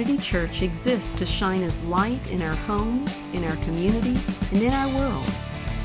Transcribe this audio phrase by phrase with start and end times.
[0.00, 4.18] Community Church exists to shine as light in our homes, in our community,
[4.50, 5.26] and in our world.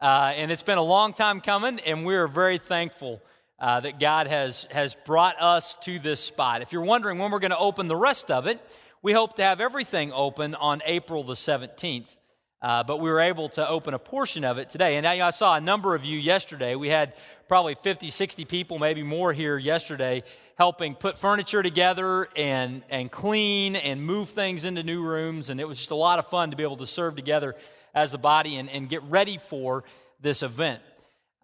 [0.00, 3.20] Uh, and it's been a long time coming, and we're very thankful
[3.58, 6.62] uh, that God has, has brought us to this spot.
[6.62, 8.60] If you're wondering when we're going to open the rest of it,
[9.02, 12.16] we hope to have everything open on April the 17th.
[12.60, 14.96] Uh, but we were able to open a portion of it today.
[14.96, 16.74] And I, I saw a number of you yesterday.
[16.74, 17.14] We had
[17.46, 20.24] probably 50, 60 people, maybe more here yesterday,
[20.56, 25.50] helping put furniture together and, and clean and move things into new rooms.
[25.50, 27.54] And it was just a lot of fun to be able to serve together
[27.94, 29.84] as a body and, and get ready for
[30.20, 30.82] this event.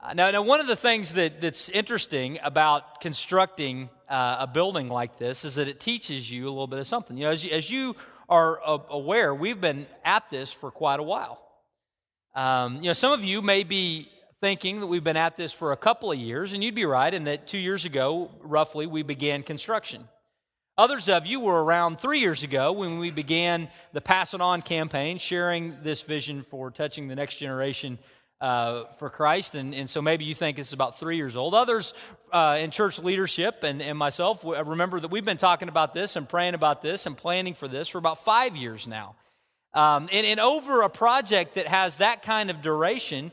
[0.05, 4.91] Uh, now, now, one of the things that, that's interesting about constructing uh, a building
[4.91, 7.17] like this is that it teaches you a little bit of something.
[7.17, 7.97] You know, as you, as you
[8.29, 8.61] are
[8.91, 11.41] aware, we've been at this for quite a while.
[12.35, 14.11] Um, you know, some of you may be
[14.43, 17.15] thinking that we've been at this for a couple of years, and you'd be right
[17.15, 20.07] in that two years ago, roughly, we began construction.
[20.77, 24.61] Others of you were around three years ago when we began the Pass It On
[24.61, 27.99] campaign, sharing this vision for touching the next generation
[28.45, 29.55] uh, for Christ.
[29.55, 31.55] And, and so maybe you think it's about three years old.
[31.55, 31.95] Others
[32.31, 36.28] uh, in church leadership and, and myself remember that we've been talking about this and
[36.28, 39.17] praying about this and planning for this for about five years now.
[39.73, 43.33] Um, and, and, over a project that has that kind of duration,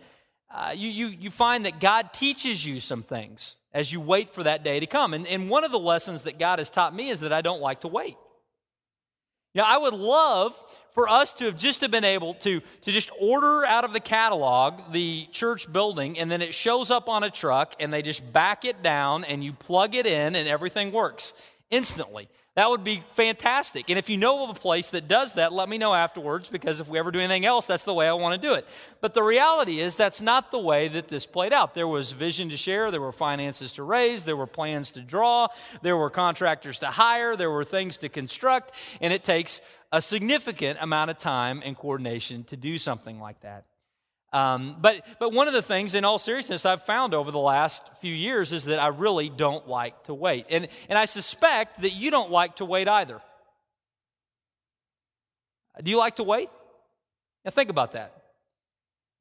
[0.49, 4.43] uh, you, you, you find that God teaches you some things as you wait for
[4.43, 5.13] that day to come.
[5.13, 7.61] And, and one of the lessons that God has taught me is that I don't
[7.61, 8.15] like to wait.
[9.53, 10.55] You I would love
[10.93, 13.99] for us to have just have been able to, to just order out of the
[13.99, 18.31] catalog the church building and then it shows up on a truck and they just
[18.33, 21.33] back it down and you plug it in and everything works
[21.71, 22.29] instantly.
[22.55, 23.89] That would be fantastic.
[23.89, 26.81] And if you know of a place that does that, let me know afterwards because
[26.81, 28.67] if we ever do anything else, that's the way I want to do it.
[28.99, 31.73] But the reality is that's not the way that this played out.
[31.73, 35.47] There was vision to share, there were finances to raise, there were plans to draw,
[35.81, 39.61] there were contractors to hire, there were things to construct, and it takes
[39.93, 43.63] a significant amount of time and coordination to do something like that.
[44.33, 47.83] Um, but, but one of the things, in all seriousness, I've found over the last
[47.99, 50.45] few years is that I really don't like to wait.
[50.49, 53.21] And, and I suspect that you don't like to wait either.
[55.83, 56.49] Do you like to wait?
[57.43, 58.13] Now, think about that.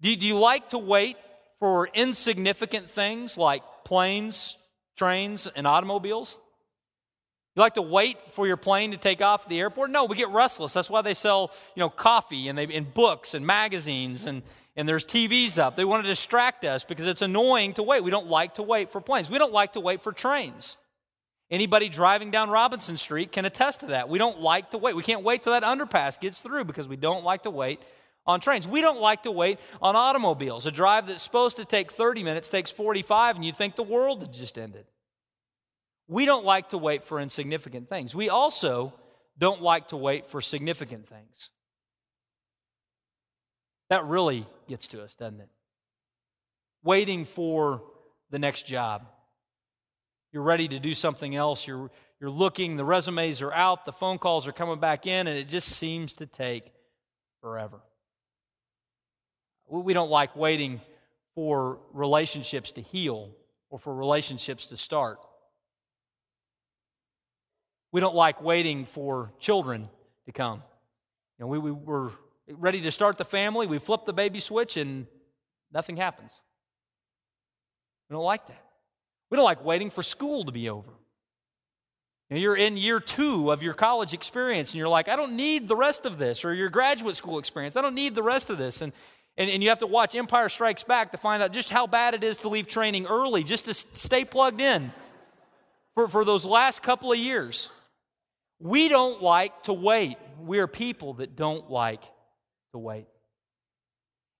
[0.01, 1.17] Do, do you like to wait
[1.59, 4.59] for insignificant things like planes,
[4.97, 6.39] trains, and automobiles?
[7.57, 9.91] You like to wait for your plane to take off the airport?
[9.91, 10.73] No, we get restless.
[10.73, 14.43] That's why they sell, you know, coffee and, they, and books and magazines and,
[14.81, 15.77] and there's TVs up.
[15.77, 18.03] They want to distract us because it's annoying to wait.
[18.03, 19.29] We don't like to wait for planes.
[19.29, 20.79] We don't like to wait for trains.
[21.51, 24.09] Anybody driving down Robinson Street can attest to that.
[24.09, 24.97] We don't like to wait.
[24.97, 27.83] We can't wait till that underpass gets through because we don't like to wait
[28.27, 28.67] on trains.
[28.67, 30.65] We don't like to wait on automobiles.
[30.65, 34.23] A drive that's supposed to take 30 minutes takes 45 and you think the world
[34.23, 34.87] had just ended.
[36.09, 38.15] We don't like to wait for insignificant things.
[38.15, 38.95] We also
[39.37, 41.51] don't like to wait for significant things.
[43.91, 45.49] That really gets to us, doesn't it?
[46.83, 47.83] Waiting for
[48.31, 49.07] the next job.
[50.33, 51.67] You're ready to do something else.
[51.67, 51.91] You're,
[52.21, 55.49] you're looking, the resumes are out, the phone calls are coming back in, and it
[55.49, 56.73] just seems to take
[57.41, 57.81] forever.
[59.69, 60.81] We don't like waiting
[61.35, 63.31] for relationships to heal
[63.71, 65.19] or for relationships to start.
[67.93, 69.89] We don't like waiting for children
[70.27, 70.63] to come.
[71.39, 72.11] You know, we, we, we're
[72.59, 75.07] ready to start the family, we flip the baby switch and
[75.73, 76.33] nothing happens.
[78.09, 78.65] We don't like that.
[79.31, 80.91] We don't like waiting for school to be over.
[82.31, 85.69] Know, you're in year two of your college experience and you're like, I don't need
[85.69, 87.77] the rest of this, or your graduate school experience.
[87.77, 88.83] I don't need the rest of this.
[88.83, 88.93] And,
[89.37, 92.15] and, and you have to watch Empire Strikes Back to find out just how bad
[92.15, 94.93] it is to leave training early, just to stay plugged in
[95.95, 97.69] for, for those last couple of years.
[98.61, 100.17] We don't like to wait.
[100.39, 102.05] We are people that don't like
[102.73, 103.07] to wait.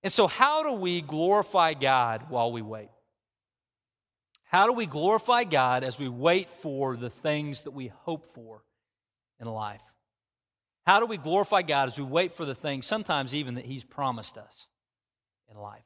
[0.03, 2.89] And so, how do we glorify God while we wait?
[4.45, 8.63] How do we glorify God as we wait for the things that we hope for
[9.39, 9.81] in life?
[10.85, 13.83] How do we glorify God as we wait for the things, sometimes even that He's
[13.83, 14.67] promised us
[15.49, 15.83] in life?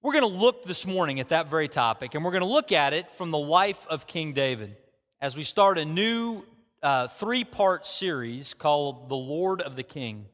[0.00, 2.72] We're going to look this morning at that very topic, and we're going to look
[2.72, 4.76] at it from the life of King David
[5.20, 6.44] as we start a new
[6.82, 10.26] uh, three part series called The Lord of the King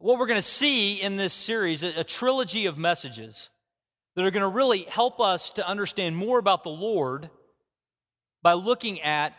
[0.00, 3.50] what we're going to see in this series a, a trilogy of messages
[4.14, 7.30] that are going to really help us to understand more about the Lord
[8.42, 9.34] by looking at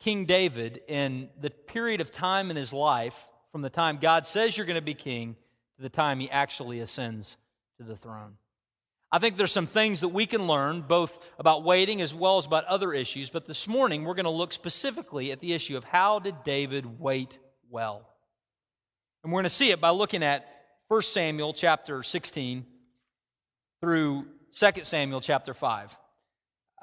[0.00, 4.56] King David in the period of time in his life from the time God says
[4.56, 5.34] you're going to be king
[5.76, 7.36] to the time he actually ascends
[7.78, 8.34] to the throne.
[9.10, 12.46] I think there's some things that we can learn, both about waiting as well as
[12.46, 15.84] about other issues, but this morning we're going to look specifically at the issue of
[15.84, 17.38] how did David wait
[17.70, 18.06] well?
[19.28, 20.48] And we're going to see it by looking at
[20.88, 22.64] 1 Samuel chapter 16
[23.78, 25.94] through 2 Samuel chapter 5.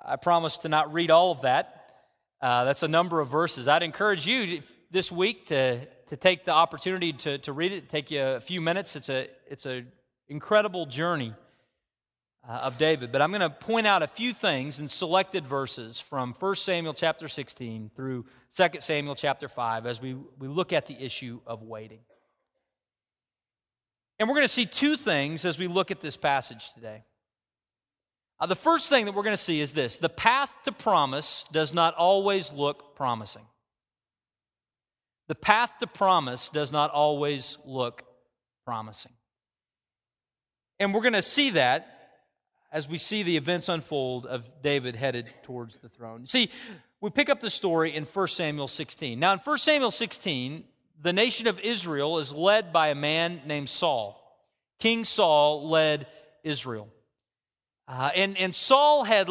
[0.06, 2.04] I promise to not read all of that.
[2.40, 3.68] Uh, that's a number of verses.
[3.68, 4.62] I'd encourage you
[4.92, 7.90] this week to, to take the opportunity to, to read it.
[7.90, 8.96] Take you a few minutes.
[8.96, 9.92] It's a it's an
[10.28, 11.34] incredible journey
[12.48, 13.12] uh, of David.
[13.12, 16.94] But I'm going to point out a few things in selected verses from 1 Samuel
[16.94, 18.26] chapter 16 through
[18.56, 22.02] 2 Samuel chapter 5 as we, we look at the issue of waiting.
[24.20, 27.04] And we're going to see two things as we look at this passage today.
[28.40, 31.46] Uh, the first thing that we're going to see is this the path to promise
[31.52, 33.46] does not always look promising.
[35.28, 38.04] The path to promise does not always look
[38.66, 39.14] promising.
[40.80, 41.96] And we're going to see that
[42.72, 46.28] as we see the events unfold of David headed towards the throne.
[46.28, 46.52] See,
[47.00, 49.18] we pick up the story in 1 Samuel 16.
[49.18, 50.66] Now, in 1 Samuel 16,
[51.02, 54.22] the nation of Israel is led by a man named Saul.
[54.80, 56.08] King Saul led
[56.44, 56.88] Israel.
[57.88, 59.30] Uh, and, and Saul had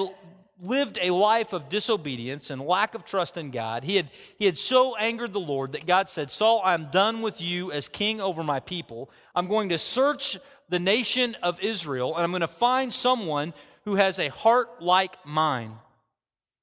[0.61, 3.85] lived a life of disobedience and lack of trust in God.
[3.85, 4.09] He had,
[4.39, 7.89] he had so angered the Lord that God said, Saul, I'm done with you as
[7.89, 9.11] king over my people.
[9.35, 10.39] I'm going to search
[10.69, 13.53] the nation of Israel, and I'm going to find someone
[13.85, 15.73] who has a heart like mine,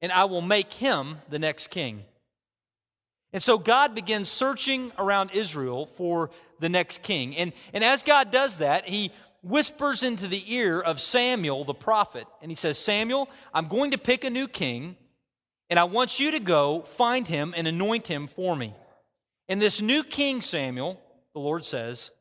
[0.02, 2.04] and I will make him the next king.
[3.34, 7.36] And so God begins searching around Israel for the next king.
[7.38, 9.12] And, and as God does that, he
[9.42, 13.98] whispers into the ear of Samuel the prophet, and he says, Samuel, I'm going to
[13.98, 14.96] pick a new king,
[15.70, 18.76] and I want you to go find him and anoint him for me.
[19.50, 21.02] And this new king, Samuel,
[21.34, 22.12] the Lord says,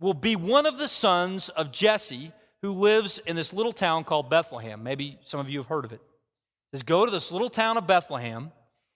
[0.00, 2.32] will be one of the sons of Jesse
[2.62, 4.82] who lives in this little town called Bethlehem.
[4.82, 6.00] Maybe some of you have heard of it.
[6.72, 8.50] says, Go to this little town of Bethlehem,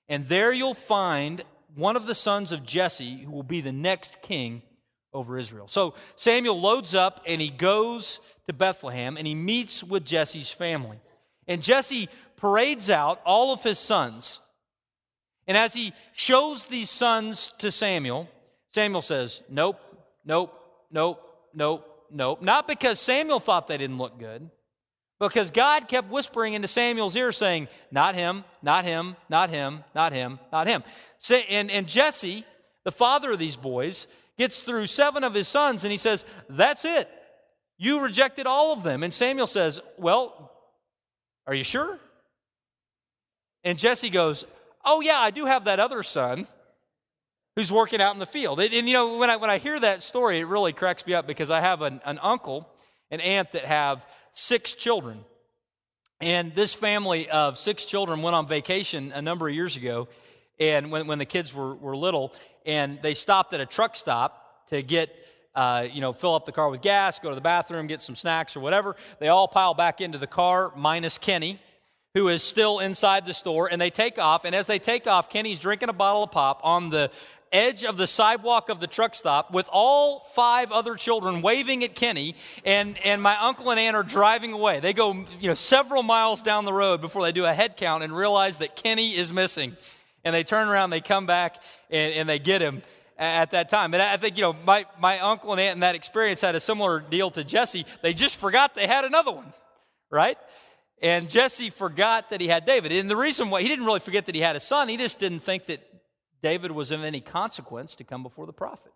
[0.08, 1.42] and there you'll find
[1.74, 4.62] one of the sons of Jesse who will be the next king
[5.12, 5.68] over Israel.
[5.68, 11.00] So Samuel loads up and he goes to Bethlehem and he meets with Jesse's family.
[11.48, 14.40] And Jesse parades out all of his sons.
[15.46, 18.28] And as he shows these sons to Samuel,
[18.72, 19.80] Samuel says, Nope,
[20.24, 20.52] nope,
[20.90, 21.22] nope,
[21.54, 22.42] nope, nope.
[22.42, 24.50] Not because Samuel thought they didn't look good,
[25.18, 30.12] because God kept whispering into Samuel's ear saying, Not him, not him, not him, not
[30.12, 30.84] him, not him.
[31.48, 32.44] And, and Jesse,
[32.84, 34.06] the father of these boys,
[34.38, 37.08] gets through seven of his sons and he says, That's it.
[37.78, 39.02] You rejected all of them.
[39.02, 40.52] And Samuel says, Well,
[41.46, 41.98] are you sure?
[43.64, 44.44] And Jesse goes,
[44.84, 46.46] Oh, yeah, I do have that other son
[47.56, 48.60] who's working out in the field.
[48.60, 51.14] And, and, you know, when I, when I hear that story, it really cracks me
[51.14, 52.68] up because I have an, an uncle,
[53.10, 55.24] an aunt that have six children.
[56.20, 60.08] And this family of six children went on vacation a number of years ago,
[60.60, 62.32] and when, when the kids were, were little,
[62.64, 65.14] and they stopped at a truck stop to get,
[65.54, 68.16] uh, you know, fill up the car with gas, go to the bathroom, get some
[68.16, 68.96] snacks or whatever.
[69.20, 71.60] They all pile back into the car, minus Kenny,
[72.14, 74.46] who is still inside the store, and they take off.
[74.46, 77.10] And as they take off, Kenny's drinking a bottle of pop on the
[77.52, 81.94] edge of the sidewalk of the truck stop with all five other children waving at
[81.94, 84.80] Kenny, and, and my uncle and aunt are driving away.
[84.80, 88.02] They go you know, several miles down the road before they do a head count
[88.02, 89.76] and realize that Kenny is missing.
[90.24, 92.82] And they turn around, they come back, and, and they get him
[93.18, 93.94] at that time.
[93.94, 96.60] And I think, you know, my, my uncle and aunt in that experience had a
[96.60, 97.86] similar deal to Jesse.
[98.02, 99.52] They just forgot they had another one,
[100.10, 100.36] right?
[101.02, 102.92] And Jesse forgot that he had David.
[102.92, 105.18] And the reason why he didn't really forget that he had a son, he just
[105.18, 105.80] didn't think that
[106.42, 108.92] David was of any consequence to come before the prophet.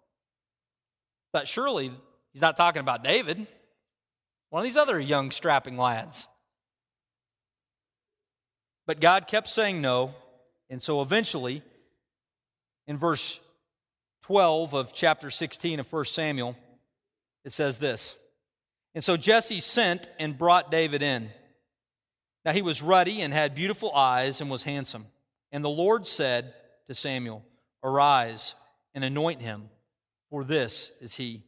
[1.33, 1.93] But surely
[2.33, 3.47] he's not talking about David,
[4.51, 6.27] one of these other young, strapping lads.
[8.87, 10.15] But God kept saying no,
[10.69, 11.63] and so eventually,
[12.87, 13.39] in verse
[14.23, 16.57] 12 of chapter 16 of 1 Samuel,
[17.45, 18.17] it says this
[18.95, 21.31] And so Jesse sent and brought David in.
[22.45, 25.07] Now he was ruddy and had beautiful eyes and was handsome.
[25.53, 26.55] And the Lord said,
[26.91, 27.45] to Samuel,
[27.85, 28.57] Arise
[28.97, 29.71] and anoint him,
[30.29, 31.45] for this is he.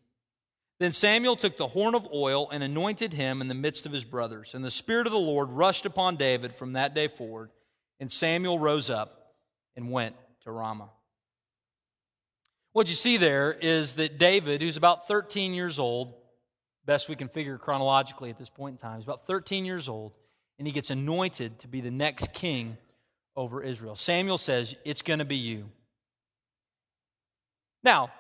[0.79, 4.05] Then Samuel took the horn of oil and anointed him in the midst of his
[4.05, 4.55] brothers.
[4.55, 7.51] And the Spirit of the Lord rushed upon David from that day forward.
[7.99, 9.35] And Samuel rose up
[9.77, 10.91] and went to Ramah.
[12.73, 16.15] What you see there is that David, who's about 13 years old,
[16.87, 18.99] best we can figure chronologically at this point in time.
[18.99, 20.13] He's about 13 years old,
[20.59, 22.77] and he gets anointed to be the next king
[23.37, 23.97] over Israel.
[23.97, 25.71] Samuel says, It's going to be you.
[27.83, 28.11] Now,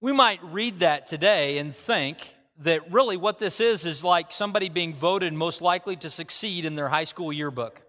[0.00, 4.68] we might read that today and think that really what this is is like somebody
[4.68, 7.82] being voted most likely to succeed in their high school yearbook.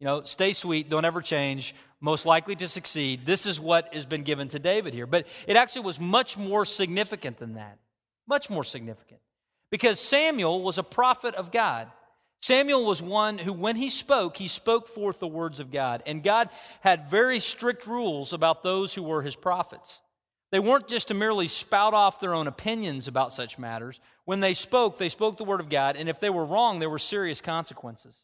[0.00, 3.24] You know, stay sweet, don't ever change, most likely to succeed.
[3.24, 5.06] This is what has been given to David here.
[5.06, 7.78] But it actually was much more significant than that.
[8.26, 9.20] Much more significant.
[9.70, 11.88] Because Samuel was a prophet of God.
[12.42, 16.02] Samuel was one who, when he spoke, he spoke forth the words of God.
[16.06, 20.00] And God had very strict rules about those who were his prophets.
[20.50, 24.00] They weren't just to merely spout off their own opinions about such matters.
[24.24, 26.90] When they spoke, they spoke the word of God, and if they were wrong, there
[26.90, 28.16] were serious consequences.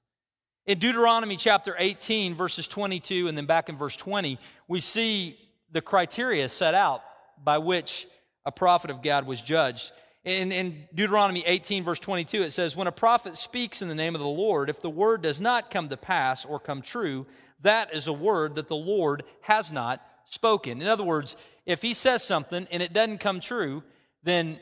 [0.67, 5.39] In Deuteronomy chapter 18, verses 22, and then back in verse 20, we see
[5.71, 7.03] the criteria set out
[7.43, 8.07] by which
[8.45, 9.93] a prophet of God was judged.
[10.25, 14.15] In, in, Deuteronomy 18, verse 22, it says, When a prophet speaks in the name
[14.15, 17.27] of the Lord, if the word does not come to pass or come true,
[17.63, 20.83] that is a word that the Lord has not spoken.
[20.83, 23.83] In other words, if he says something and it doesn't come true,
[24.23, 24.59] then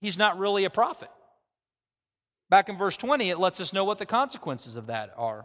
[0.00, 1.10] he's not really a prophet.
[2.48, 5.40] Back in verse 20, it lets us know what the consequences of that are.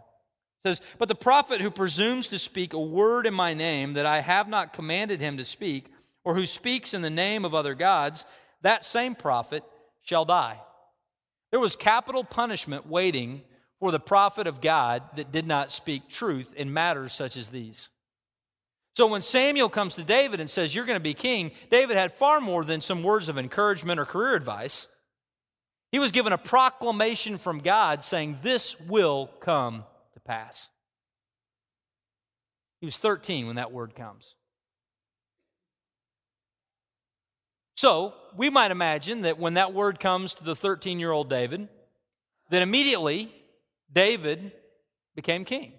[0.64, 4.06] It says, But the prophet who presumes to speak a word in my name that
[4.06, 5.86] I have not commanded him to speak,
[6.24, 8.24] or who speaks in the name of other gods,
[8.62, 9.64] that same prophet
[10.02, 10.58] shall die.
[11.50, 13.42] There was capital punishment waiting
[13.78, 17.88] for the prophet of God that did not speak truth in matters such as these.
[18.94, 22.12] So when Samuel comes to David and says, You're going to be king, David had
[22.12, 24.86] far more than some words of encouragement or career advice.
[25.90, 30.68] He was given a proclamation from God saying, This will come to pass.
[32.80, 34.34] He was 13 when that word comes.
[37.82, 41.68] So we might imagine that when that word comes to the 13 year old David,
[42.48, 43.34] then immediately
[43.92, 44.52] David
[45.16, 45.72] became king.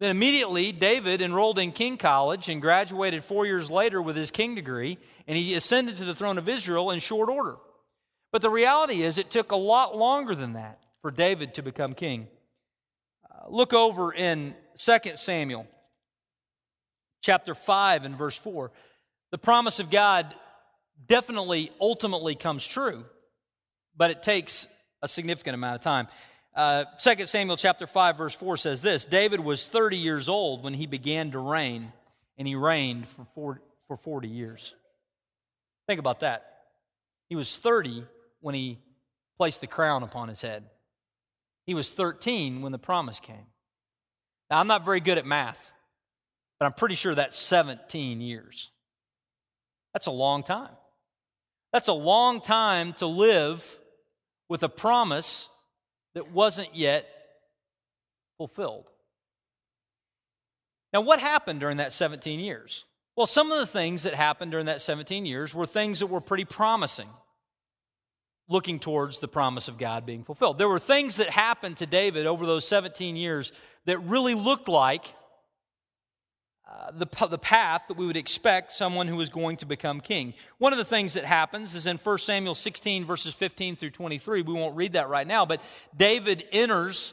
[0.00, 4.54] Then immediately David enrolled in King College and graduated four years later with his king
[4.54, 7.56] degree, and he ascended to the throne of Israel in short order.
[8.30, 11.94] But the reality is, it took a lot longer than that for David to become
[11.94, 12.28] king.
[13.30, 15.66] Uh, look over in 2 Samuel
[17.22, 18.70] chapter 5 and verse 4.
[19.30, 20.34] The promise of God
[21.06, 23.04] definitely ultimately comes true,
[23.96, 24.66] but it takes
[25.02, 26.08] a significant amount of time.
[26.54, 30.74] Uh, 2 Samuel chapter 5 verse 4 says this, David was 30 years old when
[30.74, 31.92] he began to reign,
[32.38, 34.74] and he reigned for 40, for 40 years.
[35.86, 36.46] Think about that.
[37.28, 38.04] He was 30
[38.40, 38.78] when he
[39.38, 40.64] placed the crown upon his head.
[41.64, 43.46] He was 13 when the promise came.
[44.50, 45.72] Now, I'm not very good at math,
[46.58, 48.70] but I'm pretty sure that's 17 years.
[49.94, 50.70] That's a long time.
[51.72, 53.78] That's a long time to live
[54.48, 55.48] with a promise
[56.14, 57.08] that wasn't yet
[58.36, 58.86] fulfilled.
[60.92, 62.84] Now, what happened during that 17 years?
[63.16, 66.20] Well, some of the things that happened during that 17 years were things that were
[66.20, 67.08] pretty promising,
[68.48, 70.58] looking towards the promise of God being fulfilled.
[70.58, 73.52] There were things that happened to David over those 17 years
[73.86, 75.14] that really looked like
[76.72, 80.32] uh, the, the path that we would expect someone who is going to become king.
[80.56, 84.40] One of the things that happens is in 1 Samuel 16, verses 15 through 23.
[84.40, 85.60] We won't read that right now, but
[85.94, 87.12] David enters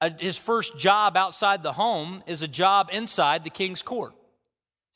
[0.00, 4.14] a, his first job outside the home is a job inside the king's court.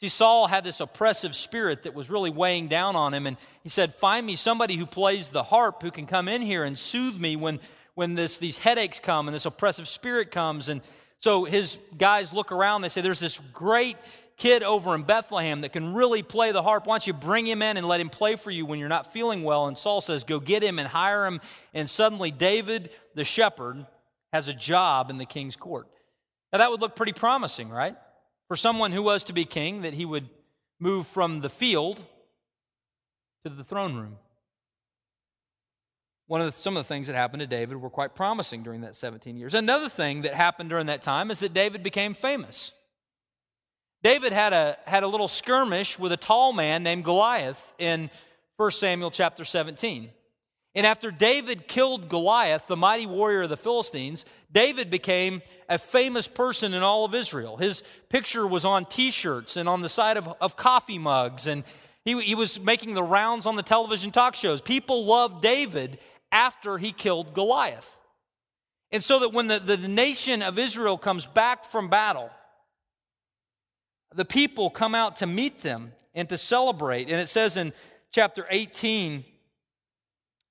[0.00, 3.68] See, Saul had this oppressive spirit that was really weighing down on him, and he
[3.68, 7.18] said, Find me somebody who plays the harp who can come in here and soothe
[7.18, 7.58] me when,
[7.94, 10.68] when this, these headaches come and this oppressive spirit comes.
[10.68, 10.82] And
[11.21, 13.97] so his guys look around, they say, There's this great
[14.37, 16.87] kid over in Bethlehem that can really play the harp.
[16.87, 19.12] Why don't you bring him in and let him play for you when you're not
[19.12, 19.66] feeling well?
[19.66, 21.40] And Saul says, Go get him and hire him.
[21.73, 23.87] And suddenly, David, the shepherd,
[24.33, 25.87] has a job in the king's court.
[26.52, 27.97] Now, that would look pretty promising, right?
[28.49, 30.28] For someone who was to be king, that he would
[30.80, 32.04] move from the field
[33.44, 34.16] to the throne room
[36.26, 38.81] one of the, some of the things that happened to David were quite promising during
[38.83, 39.54] that 17 years.
[39.54, 42.73] Another thing that happened during that time is that David became famous.
[44.02, 48.11] David had a, had a little skirmish with a tall man named Goliath in
[48.57, 50.11] 1 Samuel chapter 17.
[50.75, 56.26] And after David killed Goliath, the mighty warrior of the Philistines, David became a famous
[56.26, 57.57] person in all of Israel.
[57.57, 61.62] His picture was on t shirts and on the side of, of coffee mugs, and
[62.04, 64.61] he, he was making the rounds on the television talk shows.
[64.61, 65.99] People loved David
[66.34, 67.96] after he killed Goliath.
[68.92, 72.28] And so that when the, the nation of Israel comes back from battle,
[74.14, 77.08] the people come out to meet them and to celebrate.
[77.08, 77.72] And it says in
[78.12, 79.24] chapter 18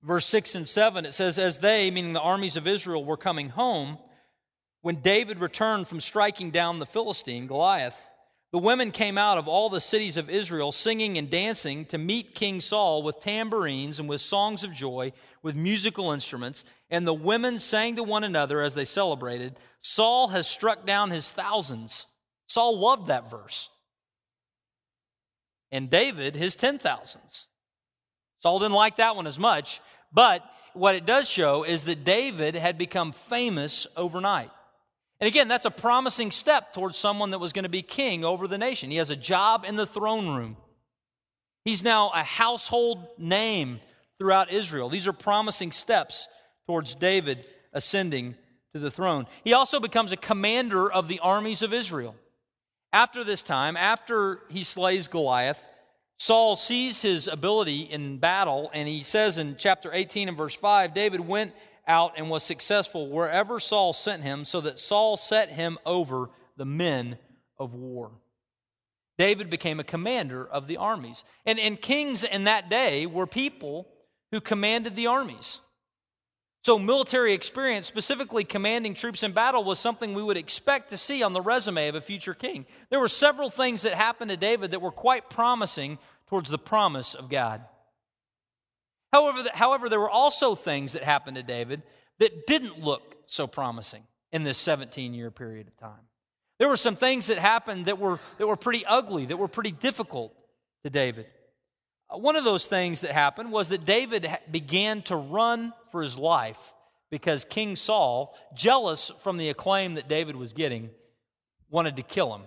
[0.03, 3.49] Verse 6 and 7, it says, As they, meaning the armies of Israel, were coming
[3.49, 3.97] home,
[4.81, 7.97] when David returned from striking down the Philistine, Goliath,
[8.53, 12.35] the women came out of all the cities of Israel singing and dancing to meet
[12.35, 16.63] King Saul with tambourines and with songs of joy, with musical instruments.
[16.91, 21.31] And the women sang to one another as they celebrated, Saul has struck down his
[21.31, 22.05] thousands.
[22.45, 23.69] Saul loved that verse.
[25.71, 27.47] And David, his ten thousands.
[28.41, 29.81] Saul didn't like that one as much,
[30.13, 30.43] but
[30.73, 34.51] what it does show is that David had become famous overnight.
[35.23, 38.45] And again, that's a promising step towards someone that was going to be king over
[38.45, 38.91] the nation.
[38.91, 40.57] He has a job in the throne room.
[41.63, 43.79] He's now a household name
[44.17, 44.89] throughout Israel.
[44.89, 46.27] These are promising steps
[46.67, 48.35] towards David ascending
[48.73, 49.25] to the throne.
[49.45, 52.17] He also becomes a commander of the armies of Israel.
[52.91, 55.65] After this time, after he slays Goliath,
[56.19, 60.93] Saul sees his ability in battle, and he says in chapter 18 and verse 5
[60.93, 61.53] David went
[61.87, 66.65] out and was successful wherever Saul sent him, so that Saul set him over the
[66.65, 67.17] men
[67.57, 68.11] of war.
[69.17, 71.23] David became a commander of the armies.
[71.45, 73.87] And, and kings in that day were people
[74.31, 75.59] who commanded the armies.
[76.63, 81.21] So, military experience, specifically commanding troops in battle, was something we would expect to see
[81.21, 82.65] on the resume of a future king.
[82.89, 87.15] There were several things that happened to David that were quite promising towards the promise
[87.15, 87.65] of God.
[89.13, 91.83] However, however, there were also things that happened to David
[92.17, 96.01] that didn't look so promising in this 17 year period of time.
[96.57, 99.71] There were some things that happened that were, that were pretty ugly, that were pretty
[99.71, 100.33] difficult
[100.83, 101.27] to David.
[102.09, 106.17] Uh, one of those things that happened was that David began to run for his
[106.17, 106.73] life
[107.11, 110.89] because King Saul, jealous from the acclaim that David was getting,
[111.69, 112.41] wanted to kill him.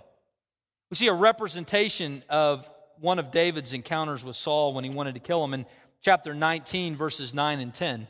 [0.90, 2.68] We see a representation of
[2.98, 5.54] one of David's encounters with Saul when he wanted to kill him.
[5.54, 5.66] And
[6.06, 8.06] chapter 19, verses 9 and 10.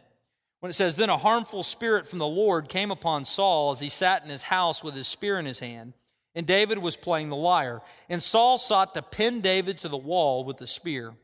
[0.61, 3.89] When it says, Then a harmful spirit from the Lord came upon Saul as he
[3.89, 5.95] sat in his house with his spear in his hand,
[6.35, 7.81] and David was playing the lyre.
[8.11, 11.15] And Saul sought to pin David to the wall with the spear.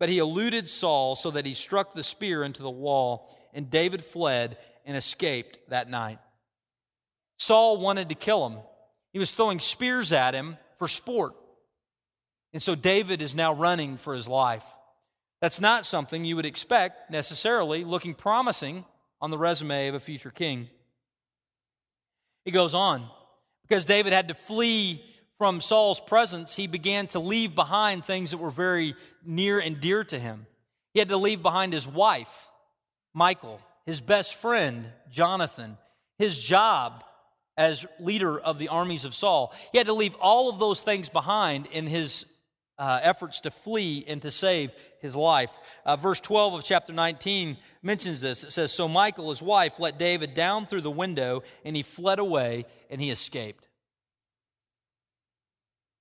[0.00, 4.04] But he eluded Saul so that he struck the spear into the wall, and David
[4.04, 6.18] fled and escaped that night.
[7.38, 8.58] Saul wanted to kill him.
[9.12, 11.36] He was throwing spears at him for sport.
[12.52, 14.64] And so David is now running for his life.
[15.40, 18.84] That's not something you would expect necessarily looking promising
[19.20, 20.68] on the resume of a future king.
[22.44, 23.08] He goes on.
[23.68, 25.04] Because David had to flee
[25.36, 30.02] from Saul's presence, he began to leave behind things that were very near and dear
[30.04, 30.46] to him.
[30.94, 32.48] He had to leave behind his wife,
[33.14, 35.76] Michal, his best friend, Jonathan,
[36.18, 37.04] his job
[37.56, 39.52] as leader of the armies of Saul.
[39.72, 42.24] He had to leave all of those things behind in his
[42.78, 45.50] uh, efforts to flee and to save his life.
[45.84, 48.44] Uh, verse 12 of chapter 19 mentions this.
[48.44, 52.18] It says, So Michal, his wife, let David down through the window, and he fled
[52.18, 53.66] away and he escaped.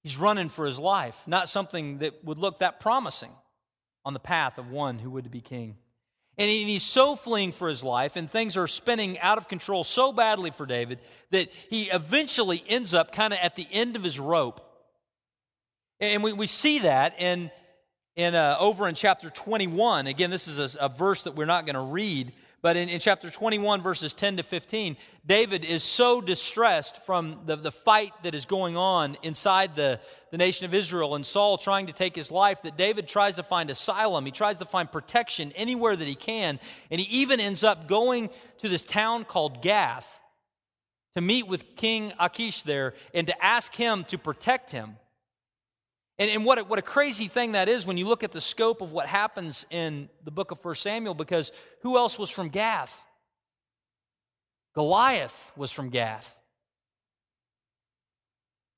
[0.04, 3.32] He's running for his life, not something that would look that promising
[4.06, 5.76] on the path of one who would be king.
[6.38, 10.14] And he's so fleeing for his life, and things are spinning out of control so
[10.14, 11.00] badly for David
[11.32, 14.62] that he eventually ends up kind of at the end of his rope
[16.00, 17.52] and we, we see that in,
[18.18, 20.08] in, uh, over in chapter 21.
[20.08, 23.00] Again, this is a, a verse that we're not going to read, but in, in,
[23.00, 28.34] chapter 21, verses 10 to 15, David is so distressed from the, the fight that
[28.34, 30.00] is going on inside the,
[30.32, 33.44] the nation of Israel and Saul trying to take his life that David tries to
[33.44, 34.26] find asylum.
[34.26, 36.60] He tries to find protection anywhere that he can.
[36.90, 40.20] And he even ends up going to this town called Gath
[41.14, 44.98] to meet with King Achish there and to ask him to protect him.
[46.20, 48.42] And, and what, a, what a crazy thing that is when you look at the
[48.42, 51.52] scope of what happens in the book of 1 Samuel, because
[51.84, 53.04] who else was from Gath?
[54.74, 56.36] Goliath was from Gath.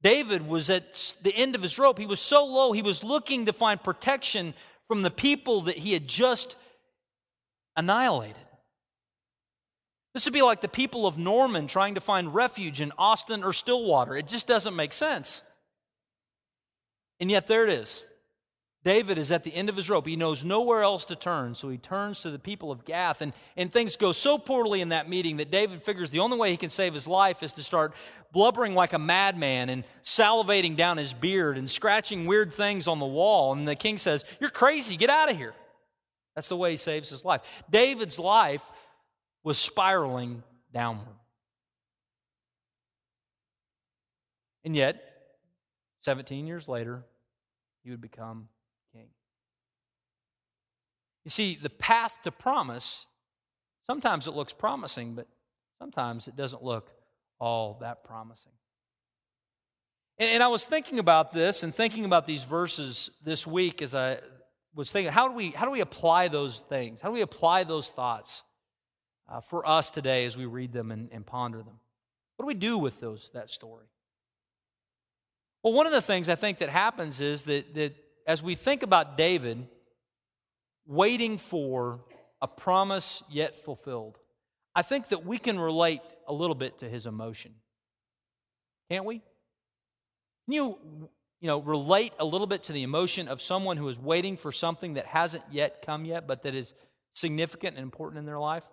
[0.02, 2.00] David was at the end of his rope.
[2.00, 4.54] He was so low, he was looking to find protection
[4.88, 6.56] from the people that he had just
[7.76, 8.36] annihilated.
[10.14, 13.54] This would be like the people of Norman trying to find refuge in Austin or
[13.54, 14.18] Stillwater.
[14.18, 15.44] It just doesn't make sense.
[17.20, 18.04] And yet, there it is.
[18.86, 20.08] David is at the end of his rope.
[20.08, 23.22] He knows nowhere else to turn, so he turns to the people of Gath.
[23.22, 26.52] And, and things go so poorly in that meeting that David figures the only way
[26.52, 27.94] he can save his life is to start
[28.32, 33.06] blubbering like a madman and salivating down his beard and scratching weird things on the
[33.06, 33.52] wall.
[33.52, 35.54] And the king says, You're crazy, get out of here.
[36.36, 37.64] That's the way he saves his life.
[37.70, 38.64] David's life
[39.44, 40.42] was spiraling
[40.74, 41.16] downward.
[44.64, 45.09] And yet,
[46.02, 47.04] 17 years later,
[47.84, 48.48] he would become
[48.94, 49.08] king.
[51.26, 53.06] You see, the path to promise,
[53.88, 55.28] sometimes it looks promising, but
[55.80, 56.90] sometimes it doesn't look
[57.40, 58.52] all that promising.
[60.20, 63.96] And, and I was thinking about this and thinking about these verses this week as
[63.96, 64.20] I
[64.76, 67.02] was thinking, how do we, how do we apply those things?
[67.02, 68.44] How do we apply those thoughts
[69.28, 71.80] uh, for us today as we read them and, and ponder them?
[72.38, 73.86] What do we do with those, that story?
[75.64, 77.96] Well, one of the things I think that happens is that, that
[78.26, 79.68] as we think about David
[80.86, 82.00] waiting for
[82.42, 84.18] a promise yet fulfilled,
[84.74, 87.54] I think that we can relate a little bit to his emotion.
[88.90, 89.22] Can't we?
[90.46, 90.80] Can you,
[91.42, 94.52] you know, relate a little bit to the emotion of someone who is waiting for
[94.52, 96.74] something that hasn't yet come yet, but that is
[97.14, 98.64] significant and important in their life?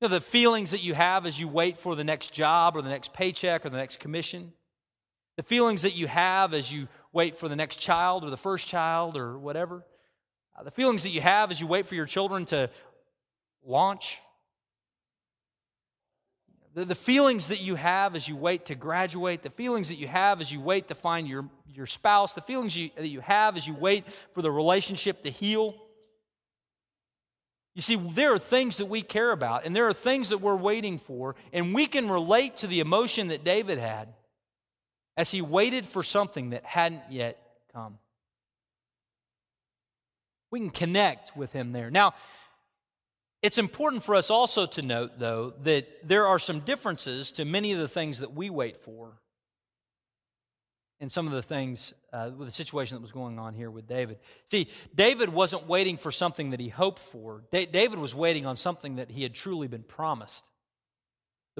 [0.00, 2.82] You know, the feelings that you have as you wait for the next job or
[2.82, 4.52] the next paycheck or the next commission.
[5.40, 8.66] The feelings that you have as you wait for the next child or the first
[8.66, 9.82] child or whatever.
[10.54, 12.68] Uh, the feelings that you have as you wait for your children to
[13.64, 14.18] launch
[16.74, 20.08] the, the feelings that you have as you wait to graduate, the feelings that you
[20.08, 23.56] have as you wait to find your, your spouse, the feelings you, that you have
[23.56, 25.74] as you wait for the relationship to heal.
[27.74, 30.54] You see, there are things that we care about, and there are things that we're
[30.54, 34.12] waiting for, and we can relate to the emotion that David had
[35.20, 37.36] as he waited for something that hadn't yet
[37.74, 37.98] come.
[40.50, 41.90] We can connect with him there.
[41.90, 42.14] Now,
[43.42, 47.72] it's important for us also to note, though, that there are some differences to many
[47.72, 49.12] of the things that we wait for
[51.00, 53.86] and some of the things uh, with the situation that was going on here with
[53.86, 54.20] David.
[54.50, 58.56] See, David wasn't waiting for something that he hoped for, da- David was waiting on
[58.56, 60.46] something that he had truly been promised.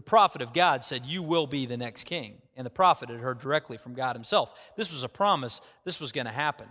[0.00, 2.38] The prophet of God said, You will be the next king.
[2.56, 4.50] And the prophet had heard directly from God himself.
[4.74, 6.66] This was a promise, this was going to happen.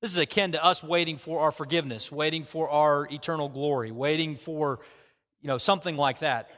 [0.00, 4.36] This is akin to us waiting for our forgiveness, waiting for our eternal glory, waiting
[4.36, 4.80] for,
[5.42, 6.48] you know, something like that.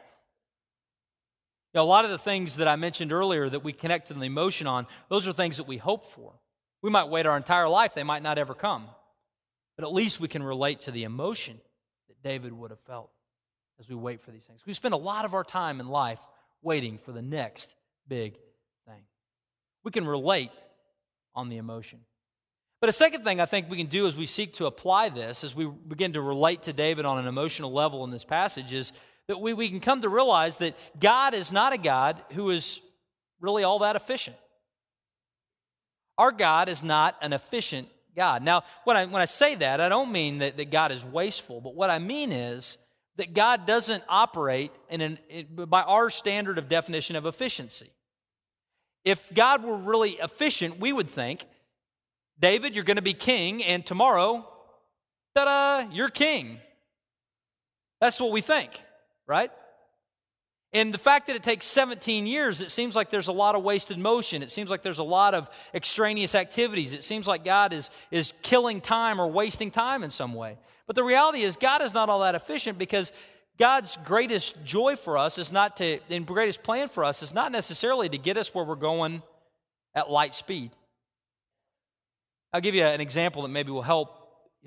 [1.75, 4.15] You know, a lot of the things that I mentioned earlier that we connect to
[4.15, 6.35] the emotion on, those are things that we hope for.
[6.83, 8.87] We might wait our entire life, they might not ever come.
[9.77, 11.61] But at least we can relate to the emotion
[12.07, 13.11] that David would have felt
[13.81, 14.61] as we wait for these things.
[14.67, 16.21] We spend a lot of our time in life
[16.63, 17.75] waiting for the next
[18.07, 18.35] big
[18.87, 19.03] thing.
[19.83, 20.51] We can relate
[21.35, 22.01] on the emotion.
[22.81, 25.45] But a second thing I think we can do as we seek to apply this,
[25.45, 28.93] as we begin to relate to David on an emotional level in this passage, is
[29.29, 32.81] that we, we can come to realize that God is not a God who is
[33.41, 34.37] really all that efficient.
[36.19, 38.43] Our God is not an efficient God.
[38.43, 41.61] Now, when I, when I say that, I don't mean that, that God is wasteful,
[41.61, 42.77] but what I mean is
[43.21, 45.19] that God doesn't operate in an,
[45.69, 47.91] by our standard of definition of efficiency.
[49.05, 51.45] If God were really efficient, we would think
[52.41, 54.49] David, you're going to be king, and tomorrow,
[55.37, 56.59] ta da, you're king.
[58.01, 58.83] That's what we think,
[59.27, 59.51] right?
[60.73, 63.63] And the fact that it takes 17 years, it seems like there's a lot of
[63.63, 64.43] wasted motion.
[64.43, 66.95] It seems like there's a lot of extraneous activities.
[66.95, 70.57] It seems like God is, is killing time or wasting time in some way.
[70.91, 73.13] But the reality is, God is not all that efficient because
[73.61, 77.53] God's greatest joy for us is not to, and greatest plan for us is not
[77.53, 79.23] necessarily to get us where we're going
[79.95, 80.73] at light speed.
[82.53, 84.11] I'll give you an example that maybe will help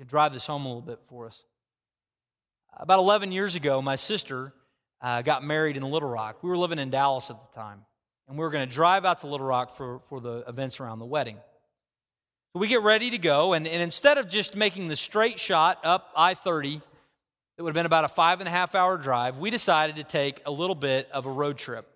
[0.06, 1.44] drive this home a little bit for us.
[2.74, 4.54] About 11 years ago, my sister
[5.02, 6.42] uh, got married in Little Rock.
[6.42, 7.82] We were living in Dallas at the time,
[8.28, 11.00] and we were going to drive out to Little Rock for, for the events around
[11.00, 11.36] the wedding.
[12.56, 16.12] We get ready to go, and, and instead of just making the straight shot up
[16.16, 16.80] I 30,
[17.56, 20.04] it would have been about a five and a half hour drive, we decided to
[20.04, 21.90] take a little bit of a road trip.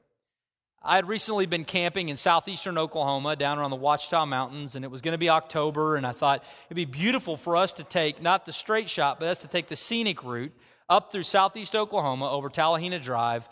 [0.83, 4.91] I had recently been camping in southeastern Oklahoma down around the Ouachita Mountains, and it
[4.91, 8.21] was going to be October, and I thought it'd be beautiful for us to take
[8.21, 10.53] not the straight shot, but that's to take the scenic route
[10.89, 13.49] up through southeast Oklahoma over Talihina Drive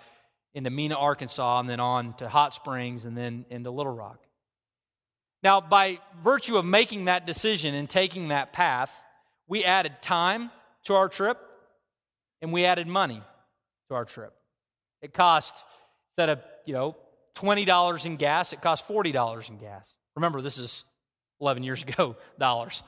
[0.55, 4.26] into Mena, Arkansas, and then on to Hot Springs and then into Little Rock.
[5.47, 8.93] Now, by virtue of making that decision and taking that path,
[9.47, 10.51] we added time
[10.87, 11.39] to our trip
[12.43, 13.23] and we added money
[13.89, 14.35] to our trip.
[15.03, 15.55] It cost,
[16.11, 16.97] instead of, you know,
[17.37, 19.89] $20 in gas, it cost $40 in gas.
[20.17, 20.83] Remember, this is
[21.41, 22.83] 11 years ago, dollars.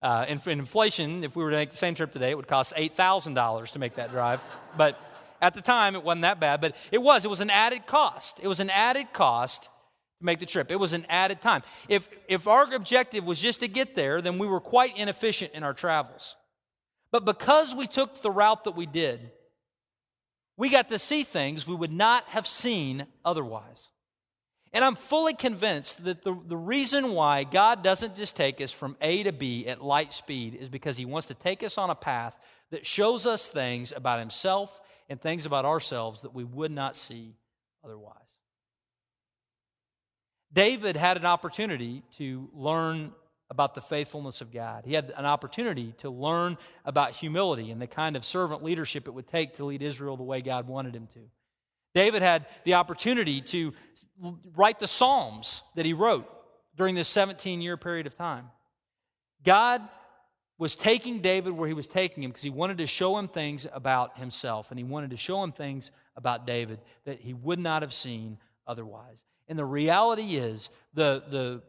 [0.00, 2.46] Uh, in, in inflation, if we were to make the same trip today, it would
[2.46, 4.40] cost $8,000 to make that drive.
[4.76, 4.96] But
[5.42, 6.60] at the time, it wasn't that bad.
[6.60, 7.24] But it was.
[7.24, 8.38] It was an added cost.
[8.40, 9.70] It was an added cost
[10.18, 10.70] to make the trip.
[10.70, 11.62] It was an added time.
[11.88, 15.62] If, if our objective was just to get there, then we were quite inefficient in
[15.62, 16.36] our travels.
[17.10, 19.30] But because we took the route that we did,
[20.56, 23.88] we got to see things we would not have seen otherwise.
[24.72, 28.96] And I'm fully convinced that the, the reason why God doesn't just take us from
[29.00, 31.94] A to B at light speed is because He wants to take us on a
[31.94, 32.38] path
[32.70, 37.36] that shows us things about Himself and things about ourselves that we would not see
[37.84, 38.25] otherwise.
[40.56, 43.12] David had an opportunity to learn
[43.50, 44.84] about the faithfulness of God.
[44.86, 49.10] He had an opportunity to learn about humility and the kind of servant leadership it
[49.10, 51.20] would take to lead Israel the way God wanted him to.
[51.94, 53.74] David had the opportunity to
[54.56, 56.26] write the Psalms that he wrote
[56.74, 58.46] during this 17 year period of time.
[59.44, 59.82] God
[60.56, 63.66] was taking David where he was taking him because he wanted to show him things
[63.74, 67.82] about himself and he wanted to show him things about David that he would not
[67.82, 69.20] have seen otherwise.
[69.48, 71.62] And the reality is, the, the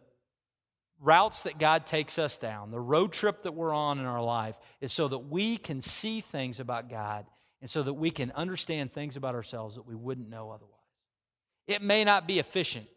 [1.00, 4.58] routes that God takes us down, the road trip that we're on in our life,
[4.82, 7.26] is so that we can see things about God
[7.62, 10.74] and so that we can understand things about ourselves that we wouldn't know otherwise.
[11.68, 12.88] It may not be efficient,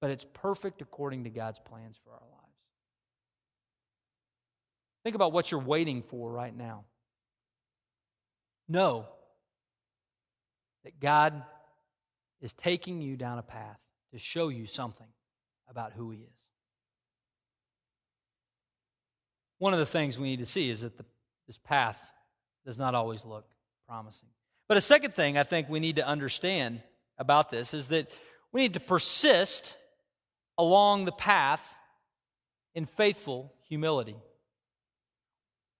[0.00, 2.40] but it's perfect according to God's plans for our lives.
[5.02, 6.84] Think about what you're waiting for right now.
[8.68, 9.06] Know
[10.84, 11.42] that God
[12.40, 13.78] is taking you down a path
[14.12, 15.06] to show you something
[15.68, 16.40] about who He is.
[19.58, 21.04] One of the things we need to see is that the,
[21.46, 22.02] this path
[22.64, 23.44] does not always look
[23.86, 24.28] promising.
[24.68, 26.80] But a second thing I think we need to understand
[27.18, 28.10] about this is that
[28.52, 29.76] we need to persist
[30.56, 31.76] along the path
[32.74, 34.16] in faithful humility.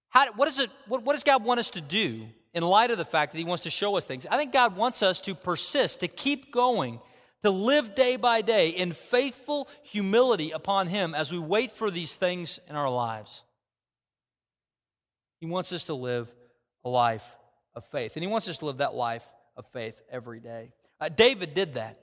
[0.09, 2.99] How, what, is it, what, what does God want us to do in light of
[2.99, 4.27] the fact that He wants to show us things?
[4.31, 7.01] I think God wants us to persist, to keep going,
[7.43, 12.15] to live day by day in faithful humility upon Him as we wait for these
[12.15, 13.43] things in our lives.
[15.41, 16.31] He wants us to live
[16.85, 17.37] a life
[17.75, 18.17] of faith.
[18.17, 19.25] And he wants us to live that life
[19.57, 20.71] of faith every day.
[21.01, 21.99] Uh, David did that.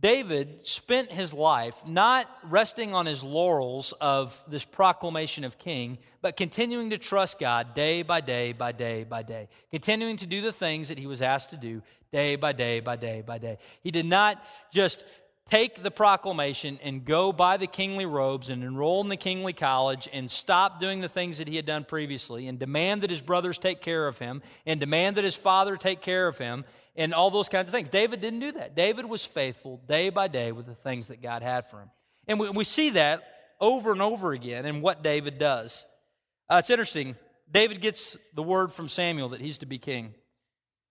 [0.00, 6.36] David spent his life not resting on his laurels of this proclamation of king, but
[6.36, 10.52] continuing to trust God day by day by day by day, continuing to do the
[10.52, 13.58] things that he was asked to do day by day by day by day.
[13.82, 15.04] He did not just
[15.50, 20.08] take the proclamation and go buy the kingly robes and enroll in the kingly college
[20.12, 23.56] and stop doing the things that he had done previously and demand that his brothers
[23.56, 26.64] take care of him and demand that his father take care of him
[26.98, 27.88] and all those kinds of things.
[27.88, 28.74] David didn't do that.
[28.74, 31.90] David was faithful day by day with the things that God had for him.
[32.26, 33.22] And we, we see that
[33.60, 35.86] over and over again in what David does.
[36.50, 37.14] Uh, it's interesting.
[37.50, 40.12] David gets the word from Samuel that he's to be king.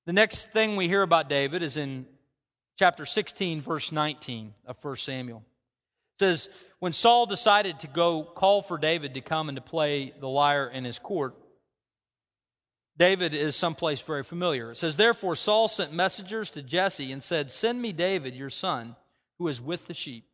[0.05, 2.05] The next thing we hear about David is in
[2.79, 5.43] chapter 16, verse 19 of 1 Samuel.
[6.15, 10.13] It says, When Saul decided to go call for David to come and to play
[10.17, 11.35] the lyre in his court,
[12.97, 14.71] David is someplace very familiar.
[14.71, 18.95] It says, Therefore Saul sent messengers to Jesse and said, Send me David, your son,
[19.37, 20.25] who is with the sheep.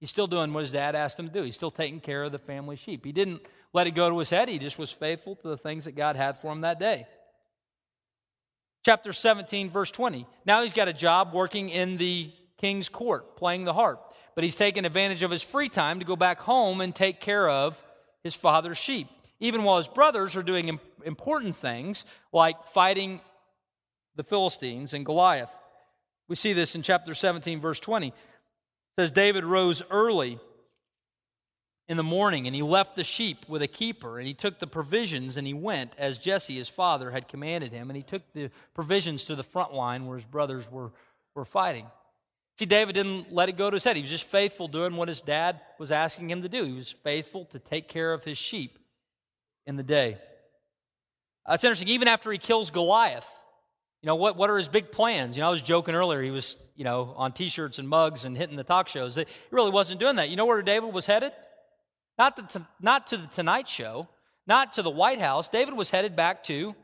[0.00, 1.42] He's still doing what his dad asked him to do.
[1.42, 3.04] He's still taking care of the family sheep.
[3.04, 3.40] He didn't
[3.72, 6.14] let it go to his head, he just was faithful to the things that God
[6.14, 7.06] had for him that day
[8.84, 10.26] chapter 17, verse 20.
[10.44, 14.14] Now he's got a job working in the king's court, playing the harp.
[14.34, 17.48] But he's taking advantage of his free time to go back home and take care
[17.48, 17.82] of
[18.22, 19.08] his father's sheep.
[19.44, 23.20] Even while his brothers are doing important things like fighting
[24.16, 25.50] the Philistines and Goliath.
[26.28, 28.08] We see this in chapter 17, verse 20.
[28.08, 28.14] It
[28.98, 30.38] says, David rose early
[31.88, 34.66] in the morning, and he left the sheep with a keeper, and he took the
[34.66, 38.50] provisions and he went as Jesse, his father, had commanded him, and he took the
[38.72, 40.90] provisions to the front line where his brothers were,
[41.34, 41.84] were fighting.
[42.58, 43.96] See, David didn't let it go to his head.
[43.96, 46.64] He was just faithful doing what his dad was asking him to do.
[46.64, 48.78] He was faithful to take care of his sheep
[49.66, 50.18] in the day.
[51.46, 53.28] Uh, it's interesting, even after he kills Goliath,
[54.02, 55.36] you know, what, what are his big plans?
[55.36, 58.24] You know, I was joking earlier, he was, you know, on t shirts and mugs
[58.24, 59.14] and hitting the talk shows.
[59.16, 60.28] He really wasn't doing that.
[60.28, 61.32] You know where David was headed?
[62.18, 64.08] Not, the, not to the Tonight Show,
[64.46, 65.48] not to the White House.
[65.48, 66.74] David was headed back to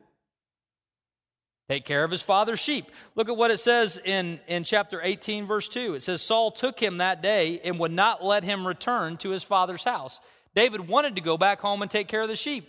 [1.69, 2.91] take care of his father's sheep.
[3.15, 5.95] Look at what it says in, in chapter 18, verse 2.
[5.95, 9.45] It says, Saul took him that day and would not let him return to his
[9.45, 10.21] father's house.
[10.55, 12.69] David wanted to go back home and take care of the sheep.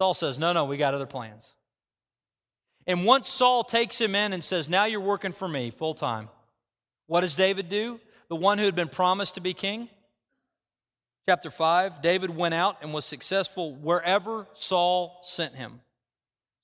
[0.00, 1.46] Saul says, No, no, we got other plans.
[2.86, 6.28] And once Saul takes him in and says, Now you're working for me full time,
[7.06, 8.00] what does David do?
[8.28, 9.88] The one who had been promised to be king?
[11.28, 15.82] chapter 5, David went out and was successful wherever Saul sent him,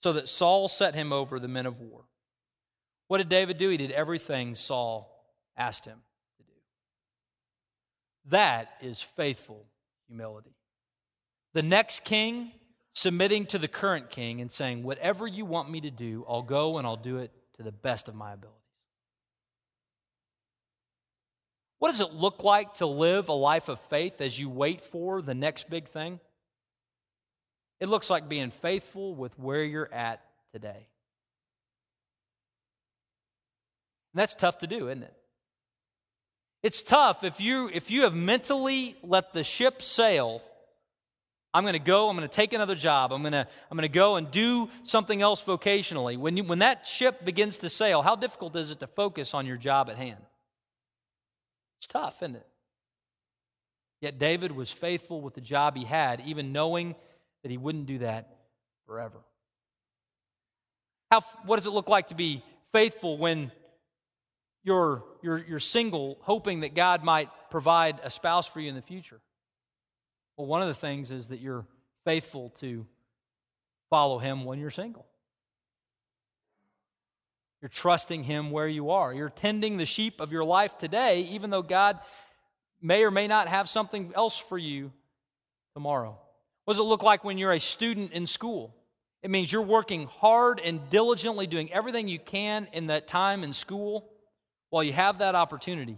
[0.03, 2.07] so that Saul set him over the men of war.
[3.09, 3.69] What did David do?
[3.69, 5.23] He did everything Saul
[5.55, 5.99] asked him
[6.39, 6.53] to do.
[8.31, 9.67] That is faithful
[10.09, 10.55] humility.
[11.55, 12.53] The next king
[12.95, 16.79] submitting to the current king and saying, Whatever you want me to do, I'll go
[16.79, 18.61] and I'll do it to the best of my abilities.
[21.79, 25.21] What does it look like to live a life of faith as you wait for
[25.21, 26.19] the next big thing?
[27.81, 30.89] It looks like being faithful with where you're at today.
[34.15, 35.15] And that's tough to do, isn't it?
[36.65, 40.41] It's tough if you if you have mentally let the ship sail.
[41.53, 43.13] I'm going to go, I'm going to take another job.
[43.13, 46.17] I'm going to I'm going to go and do something else vocationally.
[46.17, 49.45] When you, when that ship begins to sail, how difficult is it to focus on
[49.45, 50.23] your job at hand?
[51.81, 52.47] It's tough, isn't it?
[54.01, 56.95] Yet David was faithful with the job he had, even knowing
[57.43, 58.39] that he wouldn't do that
[58.87, 59.19] forever.
[61.11, 63.53] How, what does it look like to be faithful when
[64.65, 68.83] you're, you're, you're single, hoping that God might provide a spouse for you in the
[68.83, 69.21] future?
[70.37, 71.67] Well, one of the things is that you're
[72.05, 72.87] faithful to
[73.91, 75.07] follow Him when you're single.
[77.61, 79.13] You're trusting Him where you are.
[79.13, 81.99] You're tending the sheep of your life today, even though God
[82.81, 84.93] may or may not have something else for you
[85.75, 86.19] tomorrow.
[86.65, 88.75] What does it look like when you're a student in school?
[89.23, 93.53] It means you're working hard and diligently doing everything you can in that time in
[93.53, 94.11] school
[94.75, 95.97] while you have that opportunity.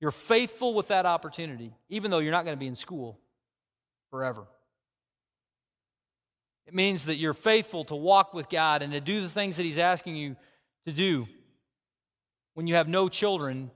[0.00, 3.20] You're faithful with that opportunity, even though you're not going to be in school
[4.10, 4.46] forever.
[6.66, 9.64] It means that you're faithful to walk with God and to do the things that
[9.64, 10.34] He's asking you
[10.86, 11.28] to do
[12.54, 13.70] when you have no children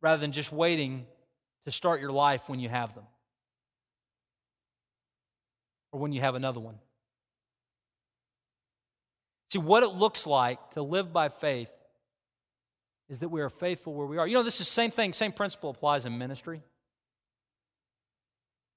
[0.00, 1.08] rather than just waiting
[1.64, 3.06] to start your life when you have them
[5.90, 6.78] or when you have another one.
[9.50, 11.72] See, what it looks like to live by faith
[13.08, 14.26] is that we are faithful where we are.
[14.26, 16.62] You know, this is the same thing, same principle applies in ministry.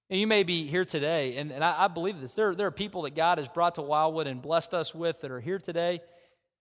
[0.10, 2.34] And you may be here today, and, and I, I believe this.
[2.34, 5.30] There, there are people that God has brought to Wildwood and blessed us with that
[5.30, 6.02] are here today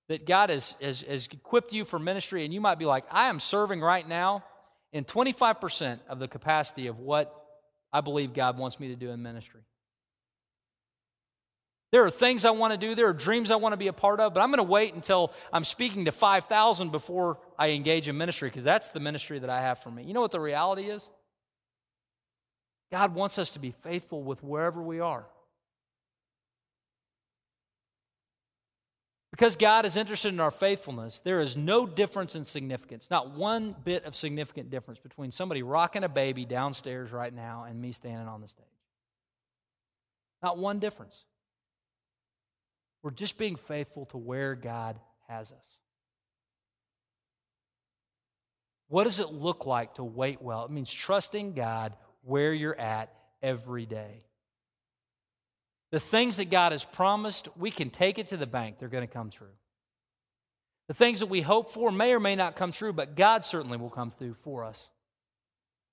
[0.09, 3.29] that God has, has, has equipped you for ministry, and you might be like, I
[3.29, 4.45] am serving right now
[4.93, 7.35] in 25% of the capacity of what
[7.93, 9.61] I believe God wants me to do in ministry.
[11.91, 13.95] There are things I want to do, there are dreams I want to be a
[13.95, 18.09] part of, but I'm going to wait until I'm speaking to 5,000 before I engage
[18.09, 20.03] in ministry because that's the ministry that I have for me.
[20.03, 21.03] You know what the reality is?
[22.93, 25.27] God wants us to be faithful with wherever we are.
[29.31, 33.75] Because God is interested in our faithfulness, there is no difference in significance, not one
[33.85, 38.27] bit of significant difference between somebody rocking a baby downstairs right now and me standing
[38.27, 38.67] on the stage.
[40.43, 41.25] Not one difference.
[43.09, 45.79] We're just being faithful to where God has us.
[48.89, 50.67] What does it look like to wait well?
[50.67, 53.11] It means trusting God where you're at
[53.43, 54.27] every day.
[55.91, 58.77] The things that God has promised, we can take it to the bank.
[58.79, 59.57] They're going to come true.
[60.89, 63.79] The things that we hope for may or may not come true, but God certainly
[63.79, 64.91] will come through for us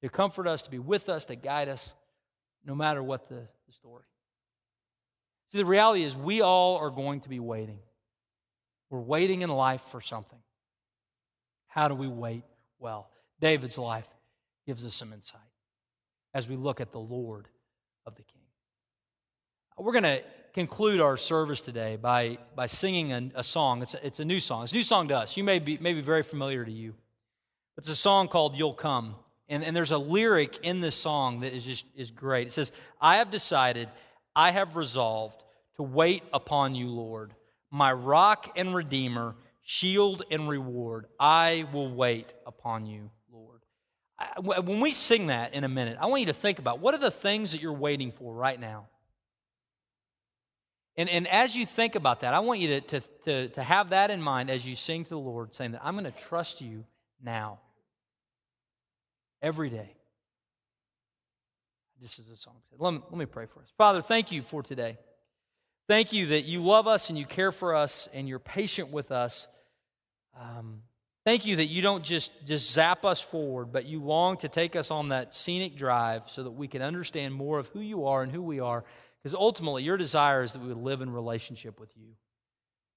[0.02, 1.94] to comfort us, to be with us, to guide us,
[2.66, 3.36] no matter what the,
[3.68, 4.04] the story.
[5.52, 7.80] See, the reality is we all are going to be waiting.
[8.90, 10.40] We're waiting in life for something.
[11.68, 12.44] How do we wait
[12.80, 13.10] well?
[13.40, 14.08] David's life
[14.66, 15.42] gives us some insight
[16.34, 17.48] as we look at the Lord
[18.06, 18.42] of the King.
[19.78, 23.82] We're going to conclude our service today by, by singing a, a song.
[23.82, 24.64] It's a, it's a new song.
[24.64, 25.36] It's a new song to us.
[25.36, 26.96] You may be, may be very familiar to you.
[27.78, 29.16] It's a song called You'll Come.
[29.50, 32.48] And, and there's a lyric in this song that is just is great.
[32.48, 33.90] It says, I have decided
[34.36, 35.42] I have resolved
[35.78, 37.34] to wait upon you, Lord,
[37.72, 41.06] my rock and redeemer, shield and reward.
[41.20, 43.62] I will wait upon you, Lord.
[44.42, 47.00] when we sing that in a minute, I want you to think about what are
[47.00, 48.88] the things that you're waiting for right now?
[50.98, 53.90] And, and as you think about that, I want you to, to, to, to have
[53.90, 56.62] that in mind as you sing to the Lord, saying that I'm going to trust
[56.62, 56.86] you
[57.22, 57.60] now,
[59.42, 59.96] every day
[62.02, 62.80] just as the song said.
[62.80, 63.68] Let me, let me pray for us.
[63.78, 64.98] Father, thank you for today.
[65.88, 69.12] Thank you that you love us and you care for us and you're patient with
[69.12, 69.48] us.
[70.40, 70.82] Um,
[71.26, 74.76] thank you that you don't just, just zap us forward, but you long to take
[74.76, 78.24] us on that scenic drive so that we can understand more of who you are
[78.24, 78.84] and who we are.
[79.22, 82.10] Because ultimately, your desire is that we would live in relationship with you.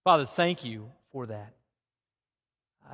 [0.05, 1.55] Father, thank you for that.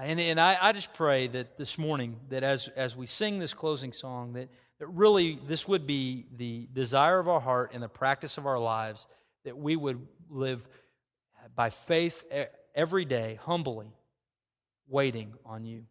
[0.01, 3.55] And, and I, I just pray that this morning, that as, as we sing this
[3.55, 4.49] closing song, that
[4.85, 8.59] that really this would be the desire of our heart and the practice of our
[8.59, 9.07] lives
[9.47, 10.61] that we would live
[11.57, 12.23] by faith
[12.75, 13.87] every day, humbly,
[14.87, 15.85] waiting on you.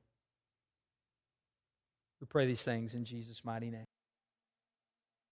[2.22, 3.86] We pray these things in Jesus' mighty name.